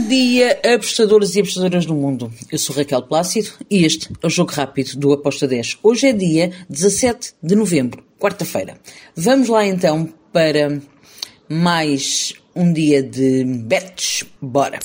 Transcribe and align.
Bom 0.00 0.08
dia, 0.08 0.58
apostadores 0.64 1.36
e 1.36 1.40
apostadoras 1.40 1.84
do 1.84 1.94
mundo. 1.94 2.32
Eu 2.50 2.58
sou 2.58 2.74
Raquel 2.74 3.02
Plácido 3.02 3.50
e 3.70 3.84
este 3.84 4.10
é 4.22 4.26
o 4.26 4.30
Jogo 4.30 4.50
Rápido 4.50 4.96
do 4.96 5.12
Aposta 5.12 5.46
10. 5.46 5.76
Hoje 5.82 6.08
é 6.08 6.12
dia 6.14 6.50
17 6.70 7.34
de 7.42 7.54
novembro, 7.54 8.02
quarta-feira. 8.18 8.78
Vamos 9.14 9.48
lá 9.48 9.66
então 9.66 10.08
para 10.32 10.80
mais 11.50 12.32
um 12.56 12.72
dia 12.72 13.02
de 13.02 13.44
bets. 13.44 14.24
Bora! 14.40 14.78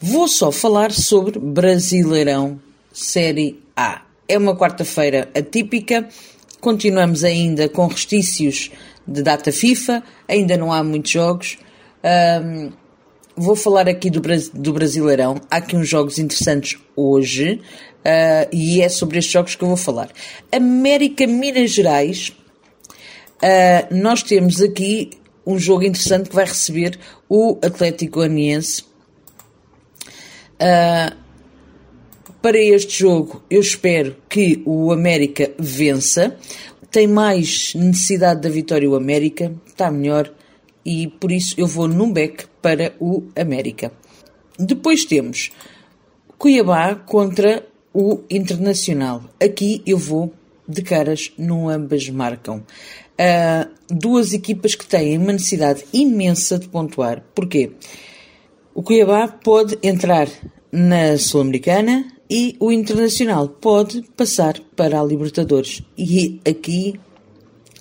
Vou 0.00 0.26
só 0.28 0.50
falar 0.50 0.92
sobre 0.92 1.38
Brasileirão 1.38 2.58
Série 2.90 3.62
A. 3.76 4.00
É 4.26 4.38
uma 4.38 4.56
quarta-feira 4.56 5.28
atípica. 5.34 6.08
Continuamos 6.58 7.22
ainda 7.22 7.68
com 7.68 7.86
restícios 7.86 8.70
de 9.06 9.22
data 9.22 9.52
FIFA. 9.52 10.02
Ainda 10.26 10.56
não 10.56 10.72
há 10.72 10.82
muitos 10.82 11.10
jogos. 11.10 11.58
Um, 12.02 12.80
vou 13.40 13.56
falar 13.56 13.88
aqui 13.88 14.10
do, 14.10 14.20
do 14.52 14.72
Brasileirão. 14.72 15.40
Há 15.50 15.56
aqui 15.56 15.74
uns 15.74 15.88
jogos 15.88 16.18
interessantes 16.18 16.78
hoje 16.94 17.54
uh, 18.00 18.48
e 18.52 18.82
é 18.82 18.88
sobre 18.88 19.18
estes 19.18 19.32
jogos 19.32 19.54
que 19.54 19.64
eu 19.64 19.68
vou 19.68 19.76
falar. 19.78 20.10
América 20.52 21.26
Minas 21.26 21.70
Gerais. 21.70 22.32
Uh, 23.42 23.94
nós 23.94 24.22
temos 24.22 24.60
aqui 24.60 25.10
um 25.46 25.58
jogo 25.58 25.84
interessante 25.84 26.28
que 26.28 26.34
vai 26.36 26.44
receber 26.44 26.98
o 27.28 27.58
Atlético 27.62 28.20
Aniense. 28.20 28.84
Uh, 30.60 31.16
para 32.42 32.58
este 32.58 32.98
jogo, 32.98 33.42
eu 33.48 33.60
espero 33.62 34.16
que 34.28 34.62
o 34.66 34.92
América 34.92 35.50
vença. 35.58 36.36
Tem 36.90 37.06
mais 37.06 37.72
necessidade 37.74 38.42
da 38.42 38.50
vitória 38.50 38.88
o 38.88 38.94
América, 38.94 39.54
está 39.66 39.90
melhor 39.90 40.30
e 40.84 41.08
por 41.08 41.30
isso 41.32 41.54
eu 41.58 41.66
vou 41.66 41.88
num 41.88 42.12
back 42.12 42.46
para 42.62 42.94
o 43.00 43.24
América. 43.36 43.92
Depois 44.58 45.04
temos 45.04 45.50
Cuiabá 46.38 46.94
contra 46.94 47.66
o 47.92 48.20
Internacional. 48.30 49.24
Aqui 49.42 49.82
eu 49.86 49.98
vou 49.98 50.32
de 50.66 50.82
caras, 50.82 51.32
não 51.36 51.68
ambas 51.68 52.08
marcam. 52.08 52.58
Uh, 52.58 53.70
duas 53.88 54.32
equipas 54.32 54.74
que 54.74 54.86
têm 54.86 55.18
uma 55.18 55.32
necessidade 55.32 55.84
imensa 55.92 56.58
de 56.58 56.68
pontuar. 56.68 57.22
Porquê? 57.34 57.72
O 58.74 58.82
Cuiabá 58.82 59.28
pode 59.28 59.78
entrar 59.82 60.28
na 60.72 61.18
Sul-Americana 61.18 62.06
e 62.30 62.56
o 62.60 62.70
Internacional 62.70 63.48
pode 63.48 64.02
passar 64.16 64.60
para 64.76 65.00
a 65.00 65.04
Libertadores. 65.04 65.82
E 65.98 66.40
aqui 66.48 66.98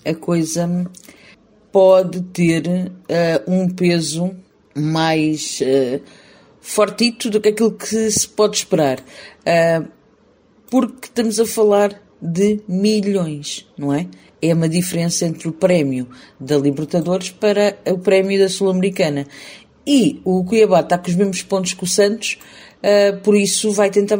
a 0.03 0.13
coisa 0.15 0.89
pode 1.71 2.21
ter 2.21 2.67
uh, 2.67 3.51
um 3.51 3.69
peso 3.69 4.31
mais 4.75 5.61
uh, 5.61 6.01
fortito 6.61 7.29
do 7.29 7.41
que 7.41 7.49
aquilo 7.49 7.71
que 7.71 8.11
se 8.11 8.27
pode 8.27 8.57
esperar. 8.57 8.99
Uh, 8.99 9.87
porque 10.69 11.07
estamos 11.07 11.39
a 11.39 11.45
falar 11.45 12.01
de 12.21 12.61
milhões, 12.67 13.67
não 13.77 13.93
é? 13.93 14.07
É 14.41 14.53
uma 14.53 14.69
diferença 14.69 15.25
entre 15.25 15.47
o 15.47 15.51
prémio 15.51 16.07
da 16.39 16.57
Libertadores 16.57 17.29
para 17.29 17.77
o 17.87 17.97
prémio 17.97 18.39
da 18.39 18.47
Sul-Americana. 18.47 19.25
E 19.85 20.21
o 20.23 20.43
Cuiabá 20.43 20.81
está 20.81 20.97
com 20.97 21.09
os 21.09 21.15
mesmos 21.15 21.41
pontos 21.41 21.73
que 21.73 21.83
o 21.83 21.87
Santos, 21.87 22.37
uh, 22.77 23.19
por 23.21 23.35
isso 23.35 23.71
vai 23.71 23.89
tentar, 23.89 24.17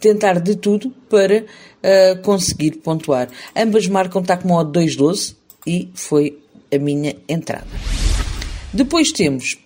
tentar 0.00 0.40
de 0.40 0.56
tudo 0.56 0.90
para 1.08 1.44
uh, 1.44 2.22
conseguir 2.22 2.78
pontuar. 2.78 3.28
Ambas 3.54 3.86
marcam 3.86 4.22
está 4.22 4.36
com 4.36 4.48
modo 4.48 4.80
2-12 4.80 5.36
e 5.66 5.90
foi 5.94 6.38
a 6.72 6.78
minha 6.78 7.16
entrada. 7.28 7.66
Depois 8.72 9.12
temos 9.12 9.58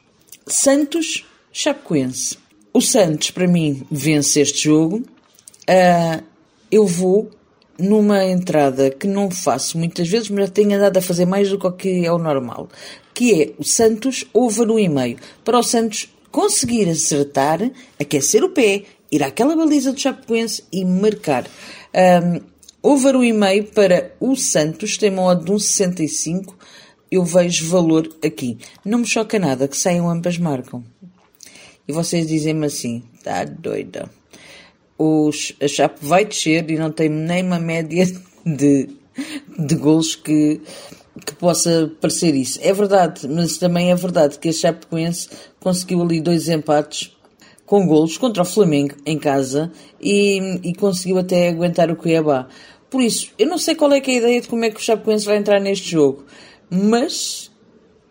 Santos 0.47 1.27
Chapecoense. 1.53 2.39
O 2.73 2.81
Santos, 2.81 3.31
para 3.31 3.47
mim, 3.47 3.87
vence 3.91 4.41
este 4.41 4.65
jogo. 4.65 5.03
Uh, 5.69 6.23
eu 6.71 6.87
vou 6.87 7.31
numa 7.79 8.25
entrada 8.25 8.91
que 8.91 9.07
não 9.07 9.31
faço 9.31 9.79
muitas 9.79 10.09
vezes, 10.09 10.31
mas 10.31 10.51
tenho 10.51 10.75
andado 10.75 10.97
a 10.97 11.03
fazer 11.03 11.25
mais 11.25 11.49
do 11.51 11.73
que 11.73 12.05
é 12.05 12.13
o 12.13 12.19
normal, 12.19 12.69
que 13.13 13.43
é 13.43 13.53
o 13.59 13.65
Santos 13.65 14.25
over 14.33 14.67
no 14.67 14.79
e-mail. 14.79 15.19
Para 15.45 15.59
o 15.59 15.63
Santos 15.63 16.09
conseguir 16.31 16.89
acertar, 16.89 17.61
aquecer 17.99 18.43
o 18.43 18.51
pé, 18.51 18.85
ir 19.11 19.23
àquela 19.23 19.55
baliza 19.55 19.93
do 19.93 20.01
Chapecoense 20.01 20.65
e 20.73 20.85
marcar. 20.85 21.47
Um, 21.95 22.41
over 22.83 23.17
o 23.17 23.25
e-mail 23.25 23.65
para 23.65 24.13
o 24.21 24.35
Santos, 24.37 24.99
tem 24.99 25.11
uma 25.11 25.23
odd 25.27 25.45
de 25.45 25.53
1,65 25.53 26.55
eu 27.15 27.25
vejo 27.25 27.69
valor 27.69 28.09
aqui. 28.25 28.59
Não 28.85 28.99
me 28.99 29.07
choca 29.07 29.39
nada 29.39 29.69
que 29.69 29.77
saiam 29.77 30.11
ambas 30.11 30.39
marcam. 30.39 30.85
E 31.87 31.93
vocês 31.93 32.27
dizem-me 32.27 32.67
assim, 32.67 33.03
tá 33.23 33.45
doida. 33.45 34.11
Os, 34.99 35.55
a 35.61 35.69
Chape 35.69 36.05
vai 36.05 36.25
descer 36.25 36.69
e 36.71 36.77
não 36.77 36.91
tem 36.91 37.09
nem 37.09 37.45
uma 37.45 37.59
média 37.59 38.07
de, 38.45 38.89
de 39.59 39.75
gols 39.75 40.17
que, 40.17 40.61
que 41.25 41.35
possa 41.35 41.93
parecer 42.01 42.35
isso. 42.35 42.59
É 42.63 42.73
verdade, 42.73 43.29
mas 43.29 43.59
também 43.59 43.91
é 43.91 43.95
verdade 43.95 44.39
que 44.39 44.49
a 44.49 44.53
Chapecoense 44.53 45.29
conseguiu 45.61 46.03
ali 46.03 46.21
dois 46.21 46.49
empates 46.49 47.15
com 47.67 47.87
golos 47.87 48.19
contra 48.19 48.43
o 48.43 48.47
Flamengo 48.47 48.95
em 49.07 49.19
casa 49.19 49.73
e, 50.01 50.61
e 50.63 50.75
conseguiu 50.75 51.19
até 51.19 51.49
aguentar 51.49 51.91
o 51.91 51.97
Cuiabá. 51.97 52.49
Por 52.91 53.03
isso, 53.03 53.33
eu 53.39 53.47
não 53.47 53.59
sei 53.59 53.75
qual 53.75 53.93
é, 53.93 53.99
é 53.99 54.01
a 54.01 54.15
ideia 54.15 54.41
de 54.41 54.49
como 54.49 54.65
é 54.65 54.71
que 54.71 54.77
o 54.77 54.83
Chapecoense 54.83 55.27
vai 55.27 55.37
entrar 55.37 55.61
neste 55.61 55.91
jogo 55.91 56.25
mas 56.71 57.51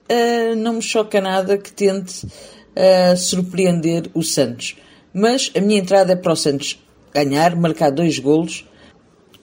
uh, 0.09 0.55
não 0.55 0.73
me 0.73 0.81
choca 0.81 1.19
nada 1.21 1.57
que 1.57 1.71
tente 1.71 2.25
uh, 2.25 3.17
surpreender 3.17 4.09
o 4.13 4.23
Santos. 4.23 4.75
Mas 5.13 5.51
a 5.55 5.61
minha 5.61 5.79
entrada 5.79 6.13
é 6.13 6.15
para 6.15 6.33
o 6.33 6.35
Santos 6.35 6.79
ganhar, 7.13 7.55
marcar 7.55 7.91
dois 7.91 8.17
golos, 8.17 8.67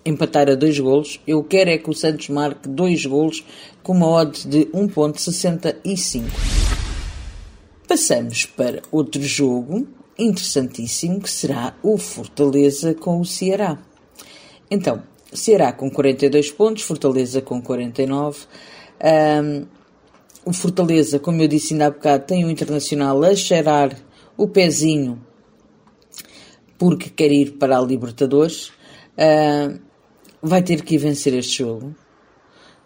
empatar 0.04 0.48
a 0.48 0.54
dois 0.54 0.78
golos. 0.78 1.20
Eu 1.26 1.42
quero 1.44 1.70
é 1.70 1.78
que 1.78 1.90
o 1.90 1.94
Santos 1.94 2.28
marque 2.28 2.68
dois 2.68 3.06
golos 3.06 3.44
com 3.82 3.92
uma 3.92 4.08
odd 4.08 4.46
de 4.48 4.66
1.65. 4.66 6.24
Passamos 7.86 8.46
para 8.46 8.82
outro 8.90 9.22
jogo 9.22 9.86
interessantíssimo 10.18 11.20
que 11.20 11.30
será 11.30 11.74
o 11.82 11.96
Fortaleza 11.96 12.94
com 12.94 13.20
o 13.20 13.24
Ceará. 13.24 13.78
Então, 14.70 15.02
Ceará 15.32 15.72
com 15.72 15.90
42 15.90 16.50
pontos, 16.50 16.82
Fortaleza 16.82 17.40
com 17.40 17.60
49. 17.60 18.38
Um, 19.02 19.66
o 20.44 20.52
Fortaleza, 20.52 21.18
como 21.18 21.42
eu 21.42 21.48
disse 21.48 21.74
ainda 21.74 21.86
há 21.86 21.90
bocado, 21.90 22.24
tem 22.24 22.44
o 22.44 22.50
Internacional 22.50 23.22
a 23.22 23.34
cheirar 23.34 23.96
o 24.36 24.48
pezinho 24.48 25.20
porque 26.80 27.10
quer 27.10 27.30
ir 27.30 27.52
para 27.58 27.78
a 27.78 27.82
Libertadores. 27.82 28.68
Uh, 29.18 29.78
vai 30.42 30.62
ter 30.62 30.82
que 30.82 30.96
vencer 30.96 31.34
este 31.34 31.58
jogo. 31.58 31.94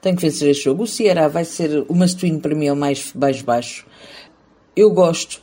Tem 0.00 0.16
que 0.16 0.22
vencer 0.22 0.50
este 0.50 0.64
jogo. 0.64 0.82
O 0.82 0.86
Ceará 0.86 1.28
vai 1.28 1.44
ser 1.44 1.86
o 1.88 1.94
must-win 1.94 2.40
para 2.40 2.56
mim 2.56 2.66
é 2.66 2.72
o 2.72 2.76
mais, 2.76 3.12
mais 3.14 3.40
baixo. 3.40 3.86
Eu 4.74 4.90
gosto 4.90 5.40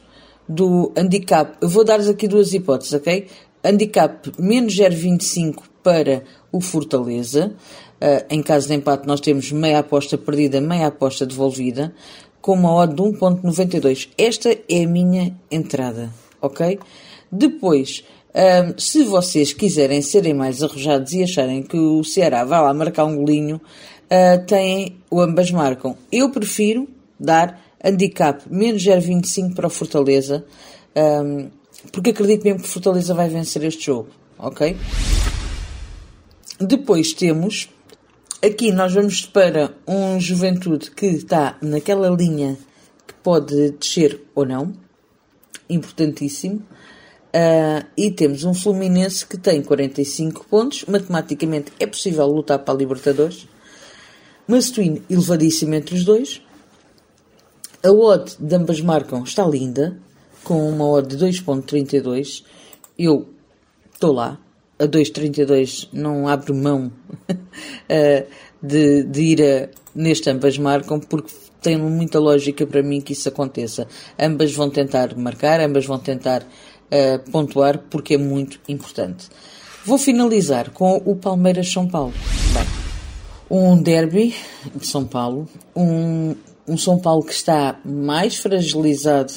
do 0.48 0.92
handicap. 0.98 1.58
Eu 1.62 1.70
vou 1.70 1.86
dar-vos 1.86 2.09
aqui 2.09 2.28
duas 2.28 2.53
hipóteses, 2.53 2.94
ok? 2.94 3.28
Handicap 3.64 4.30
menos 4.38 4.76
0,25 4.76 5.64
para 5.82 6.24
o 6.52 6.59
Fortaleza. 6.59 7.56
Uh, 8.02 8.26
em 8.32 8.42
caso 8.42 8.68
de 8.68 8.74
empate, 8.74 9.06
nós 9.06 9.22
temos 9.22 9.52
meia 9.52 9.80
aposta 9.80 10.18
perdida, 10.18 10.60
meia 10.60 10.88
aposta 10.88 11.24
devolvida, 11.24 11.94
com 12.42 12.54
uma 12.54 12.74
odd 12.74 12.96
de 12.96 13.02
1.92. 13.02 14.10
Esta 14.18 14.50
é 14.68 14.84
a 14.84 14.88
minha 14.88 15.36
entrada, 15.52 16.12
ok? 16.42 16.80
Depois, 17.32 18.04
um, 18.34 18.80
se 18.80 19.04
vocês 19.04 19.54
quiserem 19.54 20.02
serem 20.02 20.34
mais 20.34 20.64
arrojados 20.64 21.14
e 21.14 21.22
acharem 21.22 21.62
que 21.62 21.78
o 21.78 22.04
Ceará 22.04 22.44
vai 22.44 22.62
lá 22.62 22.74
marcar 22.74 23.06
um 23.06 23.18
golinho, 23.18 23.58
uh, 23.58 24.46
têm 24.46 24.98
ambas 25.14 25.52
marcam. 25.52 25.96
Eu 26.12 26.32
prefiro 26.32 26.88
dar 27.20 27.62
handicap 27.84 28.42
menos 28.50 28.84
0,25 28.84 29.54
para 29.54 29.68
o 29.68 29.70
Fortaleza, 29.70 30.44
um, 30.96 31.50
porque 31.92 32.12
acredito 32.12 32.44
mesmo 32.44 32.59
que 32.59 32.66
o 32.66 32.70
Fortaleza 32.70 33.14
vai 33.14 33.30
vencer 33.30 33.64
este 33.64 33.86
jogo, 33.86 34.09
ok? 34.40 34.76
Depois 36.59 37.14
temos 37.14 37.70
Aqui 38.43 38.72
nós 38.72 38.91
vamos 38.91 39.23
para 39.23 39.72
um 39.88 40.20
Juventude 40.20 40.90
que 40.90 41.05
está 41.05 41.59
naquela 41.61 42.09
linha 42.09 42.58
que 43.05 43.14
pode 43.22 43.70
descer 43.73 44.20
ou 44.34 44.43
não, 44.43 44.73
importantíssimo. 45.70 46.55
Uh, 46.55 47.85
e 47.96 48.09
temos 48.09 48.43
um 48.43 48.52
Fluminense 48.52 49.28
que 49.28 49.38
tem 49.38 49.61
45 49.61 50.43
pontos, 50.47 50.85
matematicamente 50.85 51.72
é 51.79 51.85
possível 51.85 52.26
lutar 52.26 52.58
para 52.58 52.73
a 52.73 52.78
Libertadores. 52.78 53.47
Mastuíno 54.47 55.03
elevadíssimo 55.08 55.76
entre 55.76 55.94
os 55.94 56.03
dois. 56.03 56.41
A 57.84 57.91
odd 57.91 58.35
de 58.40 58.55
ambas 58.55 58.82
marcam 58.82 59.22
está 59.23 59.46
linda, 59.46 59.99
com 60.44 60.67
uma 60.67 60.90
odd 60.90 61.16
de 61.16 61.23
2.32. 61.23 62.44
Eu 62.97 63.29
estou 63.94 64.11
lá, 64.11 64.40
a 64.79 64.85
2,32 64.85 65.90
não 65.94 66.28
abre 66.28 66.52
mão 66.53 66.91
uh, 67.90 68.28
de, 68.61 69.03
de, 69.03 69.22
ir 69.22 69.41
a, 69.41 69.69
neste 69.96 70.29
ambas 70.29 70.58
marcam, 70.58 70.99
porque 70.99 71.34
tem 71.61 71.78
muita 71.78 72.19
lógica 72.19 72.66
para 72.66 72.81
mim 72.81 73.02
que 73.02 73.13
isso 73.13 73.29
aconteça. 73.29 73.87
Ambas 74.19 74.53
vão 74.53 74.69
tentar 74.69 75.16
marcar, 75.16 75.59
ambas 75.59 75.85
vão 75.85 75.99
tentar 75.99 76.41
uh, 76.43 77.31
pontuar, 77.31 77.78
porque 77.90 78.16
é 78.16 78.17
muito 78.17 78.59
importante. 78.67 79.29
Vou 79.85 79.97
finalizar 79.97 80.72
com 80.72 81.02
o 81.05 81.16
Palmeiras-São 81.16 81.87
Paulo. 81.87 82.13
Bem, 82.53 82.67
um 83.49 83.81
derby 83.81 84.35
de 84.75 84.85
São 84.85 85.05
Paulo, 85.05 85.47
um, 85.75 86.35
um 86.67 86.78
São 86.78 86.99
Paulo 86.99 87.23
que 87.23 87.34
está 87.34 87.79
mais 87.84 88.37
fragilizado 88.37 89.34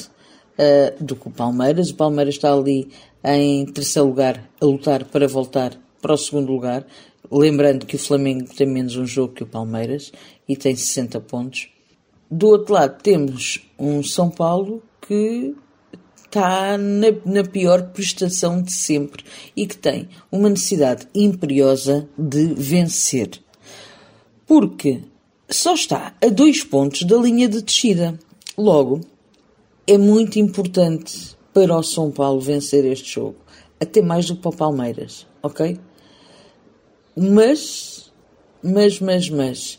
uh, 0.58 1.04
do 1.04 1.16
que 1.16 1.28
o 1.28 1.30
Palmeiras. 1.30 1.90
O 1.90 1.94
Palmeiras 1.94 2.34
está 2.34 2.52
ali 2.52 2.88
em 3.24 3.64
terceiro 3.66 4.08
lugar 4.08 4.48
a 4.60 4.64
lutar 4.64 5.04
para 5.04 5.26
voltar 5.26 5.72
para 6.00 6.12
o 6.12 6.18
segundo 6.18 6.52
lugar. 6.52 6.86
Lembrando 7.30 7.86
que 7.86 7.96
o 7.96 7.98
Flamengo 7.98 8.54
tem 8.54 8.66
menos 8.66 8.96
um 8.96 9.06
jogo 9.06 9.34
que 9.34 9.42
o 9.42 9.46
Palmeiras 9.46 10.12
e 10.48 10.56
tem 10.56 10.76
60 10.76 11.20
pontos. 11.20 11.68
Do 12.30 12.48
outro 12.48 12.74
lado 12.74 13.02
temos 13.02 13.60
um 13.78 14.02
São 14.02 14.30
Paulo 14.30 14.82
que 15.00 15.54
está 16.24 16.76
na, 16.76 17.06
na, 17.24 17.44
pior 17.44 17.90
prestação 17.90 18.60
de 18.60 18.72
sempre 18.72 19.24
e 19.56 19.66
que 19.66 19.76
tem 19.76 20.08
uma 20.32 20.48
necessidade 20.48 21.06
imperiosa 21.14 22.08
de 22.18 22.54
vencer. 22.54 23.30
Porque 24.46 25.02
só 25.48 25.74
está 25.74 26.14
a 26.20 26.28
dois 26.28 26.64
pontos 26.64 27.04
da 27.04 27.16
linha 27.16 27.48
de 27.48 27.62
descida. 27.62 28.18
Logo, 28.58 29.00
é 29.86 29.96
muito 29.96 30.38
importante 30.38 31.36
para 31.52 31.76
o 31.76 31.82
São 31.82 32.10
Paulo 32.10 32.40
vencer 32.40 32.84
este 32.84 33.14
jogo, 33.14 33.36
até 33.78 34.02
mais 34.02 34.26
do 34.26 34.34
que 34.34 34.42
para 34.42 34.50
o 34.50 34.56
Palmeiras, 34.56 35.26
ok? 35.42 35.78
Mas, 37.16 38.12
mas, 38.62 39.00
mas, 39.00 39.31
mas, 39.31 39.78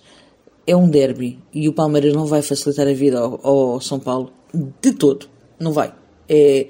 é 0.66 0.76
um 0.76 0.90
derby 0.90 1.40
e 1.54 1.68
o 1.68 1.74
Palmeiras 1.74 2.14
não 2.14 2.26
vai 2.26 2.42
facilitar 2.42 2.88
a 2.88 2.94
vida 2.94 3.20
ao, 3.20 3.46
ao 3.46 3.82
São 3.82 4.00
Paulo 4.00 4.32
de 4.82 4.94
todo. 4.94 5.28
Não 5.60 5.72
vai. 5.72 5.94
É, 6.28 6.68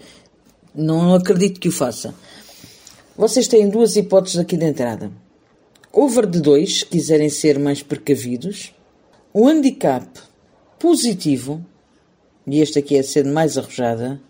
não 0.73 1.13
acredito 1.13 1.59
que 1.59 1.69
o 1.69 1.71
faça. 1.71 2.13
Vocês 3.17 3.47
têm 3.47 3.69
duas 3.69 3.95
hipóteses 3.95 4.37
aqui 4.37 4.57
de 4.57 4.65
entrada. 4.65 5.11
Over 5.91 6.25
de 6.25 6.41
2, 6.41 6.79
se 6.79 6.85
quiserem 6.85 7.29
ser 7.29 7.57
mais 7.57 7.81
precavidos. 7.81 8.73
O 9.33 9.47
handicap 9.47 10.05
positivo, 10.77 11.65
e 12.45 12.59
este 12.59 12.79
aqui 12.79 12.97
é 12.97 13.03
sendo 13.03 13.33
mais 13.33 13.57
arrojada, 13.57 14.21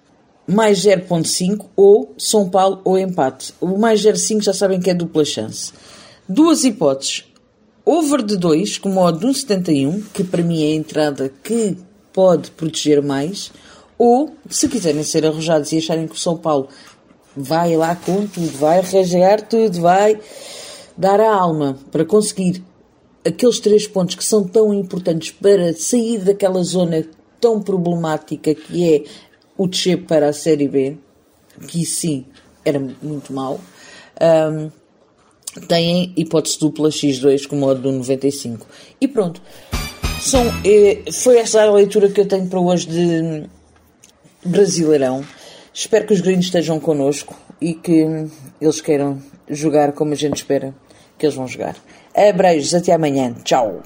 mais 0.47 0.79
0.5 0.79 1.65
ou 1.75 2.13
São 2.17 2.49
Paulo 2.49 2.81
ou 2.83 2.97
empate. 2.97 3.53
O 3.59 3.77
mais 3.79 4.01
0.5 4.01 4.43
já 4.43 4.53
sabem 4.53 4.79
que 4.79 4.89
é 4.89 4.93
dupla 4.93 5.25
chance. 5.25 5.73
Duas 6.27 6.63
hipóteses. 6.63 7.23
Over 7.85 8.23
de 8.23 8.35
2, 8.35 8.79
com 8.79 8.89
modo 8.89 9.19
de 9.19 9.27
1,71, 9.27 10.05
que 10.11 10.23
para 10.23 10.41
mim 10.41 10.63
é 10.63 10.71
a 10.71 10.75
entrada 10.75 11.31
que 11.43 11.77
pode 12.11 12.49
proteger 12.49 12.99
mais 13.03 13.51
ou, 13.95 14.35
se 14.49 14.67
quiserem 14.67 15.03
ser 15.03 15.23
arrojados 15.23 15.71
e 15.71 15.77
acharem 15.77 16.07
que 16.07 16.15
o 16.15 16.19
São 16.19 16.35
Paulo 16.35 16.67
vai 17.37 17.77
lá 17.77 17.95
com 17.95 18.25
tudo, 18.25 18.57
vai 18.57 18.81
rasgar 18.81 19.47
tudo, 19.47 19.81
vai 19.81 20.19
dar 20.97 21.19
a 21.19 21.31
alma 21.31 21.77
para 21.91 22.03
conseguir 22.03 22.63
aqueles 23.23 23.59
três 23.59 23.87
pontos 23.87 24.15
que 24.15 24.23
são 24.23 24.43
tão 24.43 24.73
importantes 24.73 25.29
para 25.29 25.73
sair 25.73 26.17
daquela 26.17 26.63
zona 26.63 27.05
tão 27.39 27.61
problemática 27.61 28.55
que 28.55 28.95
é 28.95 29.03
o 29.55 29.67
descer 29.67 30.05
para 30.05 30.29
a 30.29 30.33
Série 30.33 30.67
B, 30.67 30.97
que 31.67 31.85
sim 31.85 32.25
era 32.65 32.79
muito 32.79 33.31
mau, 33.31 33.61
um, 34.51 34.71
têm 35.67 36.13
hipótese 36.15 36.59
dupla 36.59 36.89
X2 36.89 37.47
com 37.47 37.55
modo 37.55 37.81
do 37.81 37.91
95. 37.91 38.65
E 38.99 39.07
pronto. 39.07 39.41
São, 40.21 40.43
é, 40.63 41.11
foi 41.11 41.37
essa 41.37 41.61
a 41.61 41.71
leitura 41.71 42.09
que 42.09 42.21
eu 42.21 42.27
tenho 42.27 42.47
para 42.47 42.59
hoje 42.59 42.87
de 42.87 43.43
Brasileirão. 44.43 45.23
Espero 45.73 46.07
que 46.07 46.13
os 46.13 46.21
gringos 46.21 46.45
estejam 46.45 46.79
connosco 46.79 47.35
e 47.59 47.73
que 47.73 48.27
eles 48.59 48.81
queiram 48.81 49.21
jogar 49.49 49.91
como 49.91 50.13
a 50.13 50.15
gente 50.15 50.37
espera 50.37 50.73
que 51.17 51.25
eles 51.25 51.35
vão 51.35 51.47
jogar. 51.47 51.75
Abreijos, 52.13 52.73
até 52.73 52.93
amanhã. 52.93 53.35
Tchau. 53.43 53.83